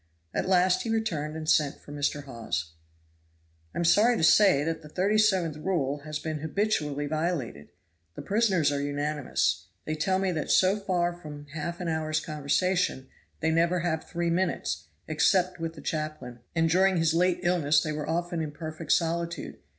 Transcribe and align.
At 0.33 0.49
last 0.49 0.81
he 0.81 0.89
returned 0.89 1.35
and 1.37 1.47
sent 1.47 1.79
for 1.79 1.91
Mr. 1.91 2.23
Hawes. 2.23 2.71
"I 3.75 3.77
am 3.77 3.85
sorry 3.85 4.17
to 4.17 4.23
say 4.23 4.63
that 4.63 4.81
the 4.81 4.89
37th 4.89 5.63
Rule 5.63 5.99
has 6.05 6.17
been 6.17 6.39
habitually 6.39 7.05
violated; 7.05 7.69
the 8.15 8.23
prisoners 8.23 8.71
are 8.71 8.81
unanimous; 8.81 9.67
they 9.85 9.93
tell 9.93 10.17
me 10.17 10.31
that 10.31 10.49
so 10.49 10.75
far 10.79 11.13
from 11.13 11.45
half 11.53 11.79
an 11.79 11.87
hour's 11.87 12.19
conversation, 12.19 13.09
they 13.41 13.51
never 13.51 13.81
have 13.81 14.03
three 14.05 14.31
minutes, 14.31 14.87
except 15.07 15.59
with 15.59 15.75
the 15.75 15.81
chaplain. 15.81 16.39
And 16.55 16.67
during 16.67 16.97
his 16.97 17.13
late 17.13 17.41
illness 17.43 17.83
they 17.83 17.91
were 17.91 18.09
often 18.09 18.41
in 18.41 18.53
perfect 18.53 18.91
solitude. 18.93 19.59